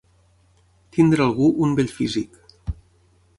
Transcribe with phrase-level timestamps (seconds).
[0.97, 2.41] Tenir algú un bell físic.